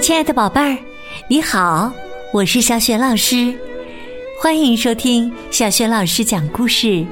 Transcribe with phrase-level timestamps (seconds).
[0.00, 0.78] 亲爱的宝贝儿，
[1.28, 1.92] 你好，
[2.32, 3.54] 我是小雪老师，
[4.40, 7.04] 欢迎收听小雪老师讲故事，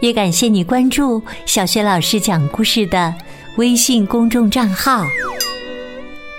[0.00, 3.14] 也感谢你关注小雪老师讲故事的
[3.56, 5.04] 微信公众账号。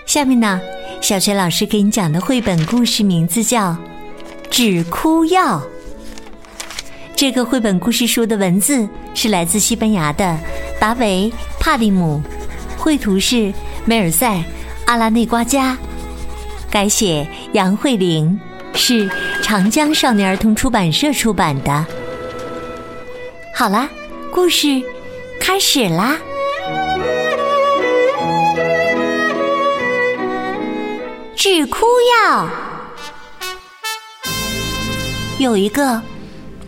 [0.05, 0.59] 下面呢，
[1.01, 3.71] 小雪老师给你讲的绘本故事名字叫
[4.49, 5.57] 《止哭药》。
[7.15, 10.37] 这个绘本故事书的文字是来自西班牙的
[10.79, 12.21] 达维·帕利姆，
[12.77, 13.53] 绘图是
[13.85, 14.43] 梅尔塞。
[14.89, 15.77] 阿拉内瓜加，
[16.71, 18.39] 改写杨慧玲，
[18.73, 19.07] 是
[19.39, 21.85] 长江少年儿童出版社出版的。
[23.53, 23.87] 好啦，
[24.31, 24.81] 故事
[25.39, 26.17] 开始啦！
[31.35, 31.85] 止哭
[32.25, 32.49] 药。
[35.37, 36.01] 有一个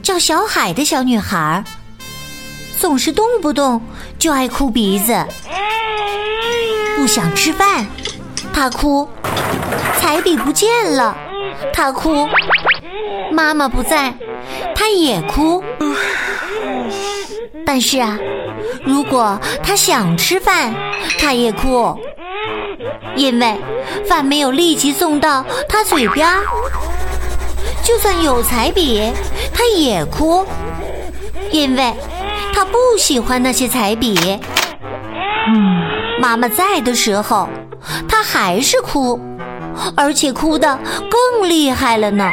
[0.03, 1.63] 叫小海的小女孩，
[2.77, 3.81] 总是动不动
[4.19, 5.25] 就爱哭鼻子，
[6.95, 7.83] 不想吃饭。
[8.53, 9.07] 他哭，
[9.99, 11.15] 彩笔不见了；
[11.73, 12.27] 他哭，
[13.31, 14.13] 妈妈不在；
[14.75, 15.63] 他也哭。
[17.65, 18.17] 但是啊，
[18.85, 20.73] 如果他想吃饭，
[21.19, 21.97] 他也哭，
[23.15, 23.55] 因为
[24.07, 26.27] 饭没有立即送到他嘴边。
[27.83, 29.11] 就算有彩笔，
[29.53, 30.45] 他也哭，
[31.49, 31.93] 因为
[32.53, 34.39] 他不喜欢那些彩笔。
[36.19, 37.49] 妈妈在的时候。
[38.07, 39.19] 他还是哭，
[39.95, 40.77] 而且哭得
[41.09, 42.29] 更厉害了呢。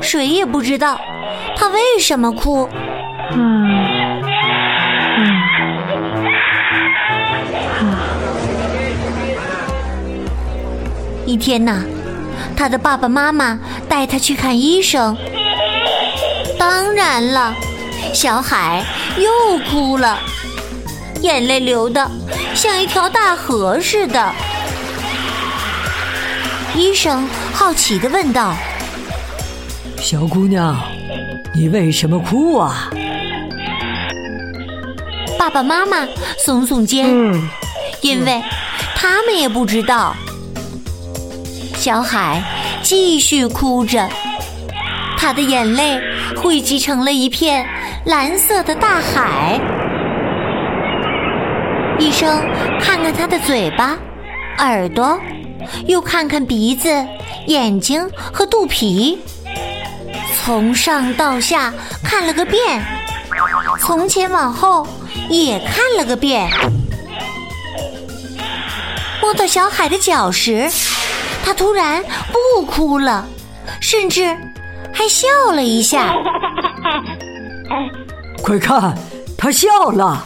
[0.00, 0.98] 谁也不知道
[1.56, 2.68] 他为什么哭。
[3.32, 4.22] 嗯
[5.18, 5.32] 嗯，
[11.26, 11.82] 一天呐，
[12.56, 15.16] 他的爸爸妈妈带他去看医生。
[16.58, 17.54] 当然了，
[18.14, 18.84] 小海
[19.18, 20.18] 又哭了。
[21.22, 22.10] 眼泪流的
[22.54, 24.32] 像一条大河似的。
[26.74, 28.54] 医生好奇的问道
[29.98, 30.76] ：“小姑娘，
[31.54, 32.90] 你为什么哭啊？”
[35.38, 35.98] 爸爸妈妈
[36.44, 37.08] 耸耸肩，
[38.02, 38.42] 因为
[38.94, 40.14] 他们也不知道。
[41.74, 42.42] 小海
[42.82, 44.08] 继续哭着，
[45.16, 46.00] 他的眼泪
[46.36, 47.66] 汇集成了一片
[48.04, 49.60] 蓝色的大海。
[51.98, 52.40] 医生
[52.80, 53.96] 看看他的嘴巴、
[54.58, 55.18] 耳朵，
[55.86, 56.88] 又看看鼻子、
[57.46, 59.18] 眼睛和肚皮，
[60.36, 61.72] 从上到下
[62.04, 62.84] 看了个遍，
[63.80, 64.86] 从前往后
[65.28, 66.50] 也看了个遍。
[69.22, 70.70] 摸到小海的脚时，
[71.44, 72.04] 他突然
[72.58, 73.26] 不哭了，
[73.80, 74.36] 甚至
[74.92, 76.14] 还笑了一下。
[78.42, 78.94] 快看，
[79.36, 80.24] 他笑了。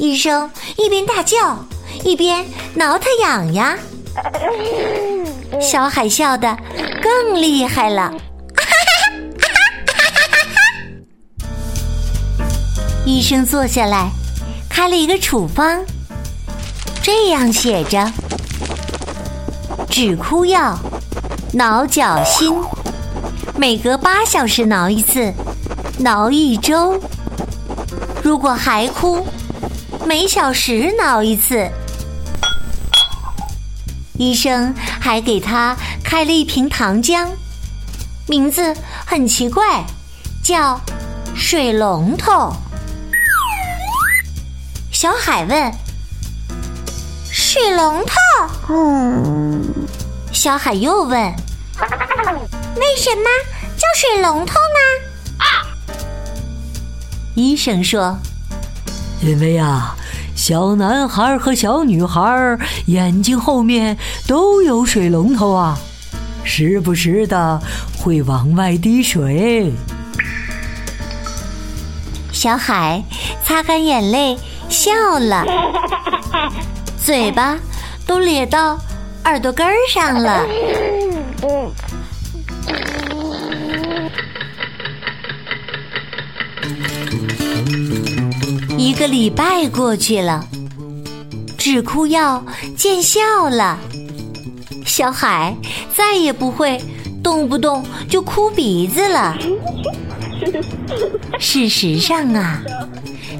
[0.00, 1.58] 医生一边大叫，
[2.02, 2.42] 一边
[2.74, 3.78] 挠他痒痒。
[5.60, 6.56] 小海笑得
[7.02, 8.10] 更厉害了。
[13.04, 14.08] 医生坐下来，
[14.70, 15.84] 开了一个处方，
[17.02, 18.10] 这样写着：
[19.90, 20.78] 止哭药，
[21.52, 22.58] 挠脚心，
[23.54, 25.30] 每隔八小时挠一次，
[25.98, 26.98] 挠一周。
[28.22, 29.26] 如果还哭。
[30.06, 31.70] 每小时挠一次，
[34.18, 37.28] 医生还给他开了一瓶糖浆，
[38.26, 38.74] 名字
[39.06, 39.84] 很奇怪，
[40.42, 40.80] 叫
[41.36, 42.52] 水龙头。
[44.90, 45.72] 小海问
[47.30, 48.14] ：“水龙头？”
[48.74, 49.62] 嗯。
[50.32, 51.12] 小海又问
[52.76, 53.24] ：“为什么
[53.76, 54.80] 叫水龙头呢？”
[55.38, 55.44] 啊
[57.34, 58.18] 医生说。
[59.22, 59.94] 因为呀，
[60.34, 65.78] 小男孩和小女孩眼睛后面都有水龙头啊，
[66.42, 67.60] 时不时的
[67.98, 69.72] 会往外滴水。
[72.32, 73.02] 小海
[73.44, 74.38] 擦干眼泪
[74.70, 75.44] 笑了，
[76.96, 77.58] 嘴巴
[78.06, 78.78] 都咧到
[79.24, 80.46] 耳朵根儿上了。
[89.00, 90.46] 个礼拜过去了，
[91.56, 92.44] 止哭药
[92.76, 93.18] 见效
[93.48, 93.78] 了，
[94.84, 95.56] 小海
[95.94, 96.78] 再也不会
[97.24, 99.38] 动不动就哭鼻子了。
[101.40, 102.60] 事实上啊，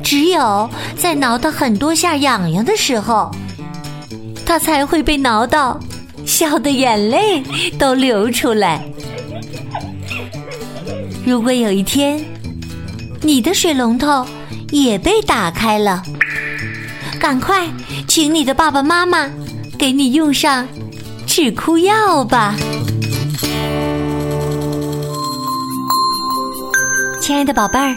[0.03, 0.67] 只有
[0.97, 3.31] 在挠到很多下痒痒的时候，
[4.47, 5.79] 他才会被挠到
[6.25, 7.43] 笑得眼泪
[7.79, 8.83] 都流出来。
[11.27, 12.19] 如果有一天，
[13.23, 14.27] 你的水龙头。
[14.73, 16.01] 也被打开了，
[17.19, 17.69] 赶快
[18.07, 19.29] 请你的爸爸妈妈
[19.77, 20.65] 给你用上
[21.27, 22.55] 止哭药吧。
[27.21, 27.97] 亲爱的宝贝儿，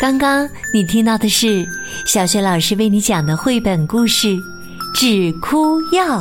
[0.00, 1.64] 刚刚你听到的是
[2.04, 4.26] 小雪老师为你讲的绘本故事
[4.92, 6.18] 《止哭药》。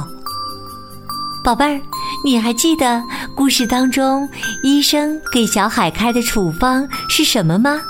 [1.44, 1.82] 宝贝儿，
[2.24, 3.02] 你还记得
[3.36, 4.30] 故事当中
[4.62, 7.82] 医生给小海开的处方是什么吗？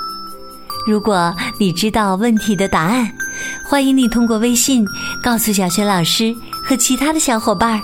[0.89, 3.07] 如果你知道问题的答案，
[3.63, 4.83] 欢迎你通过微信
[5.21, 7.79] 告诉小雪老师和其他的小伙伴。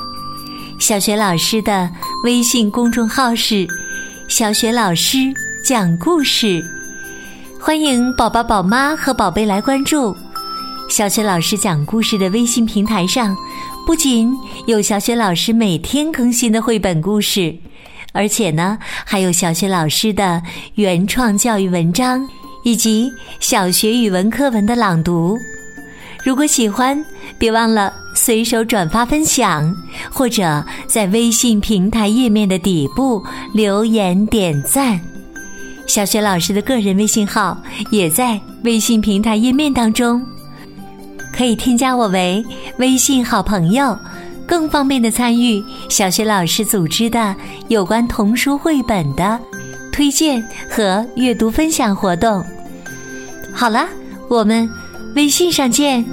[0.80, 1.88] 小雪老师的
[2.24, 3.68] 微信公众号是
[4.28, 5.20] “小雪老师
[5.64, 6.66] 讲故事”，
[7.62, 10.18] 欢迎宝宝、宝妈和宝贝来关注。
[10.90, 13.38] 小雪老师讲故事的微信平台上，
[13.86, 14.34] 不仅
[14.66, 17.56] 有小雪老师每天更新的绘本故事，
[18.14, 20.42] 而且呢，还有小雪老师的
[20.74, 22.28] 原创教育文章。
[22.66, 25.38] 以及小学语文课文的朗读，
[26.24, 27.06] 如果喜欢，
[27.38, 29.72] 别忘了随手转发分享，
[30.12, 33.24] 或者在微信平台页面的底部
[33.54, 35.00] 留言点赞。
[35.86, 37.56] 小雪老师的个人微信号
[37.92, 40.26] 也在微信平台页面当中，
[41.32, 42.44] 可以添加我为
[42.80, 43.96] 微信好朋友，
[44.48, 47.36] 更方便的参与小雪老师组织的
[47.68, 49.40] 有关童书绘本的
[49.92, 52.44] 推荐和阅读分享活动。
[53.56, 53.88] 好了，
[54.30, 54.70] 我们
[55.16, 56.06] 微信上见。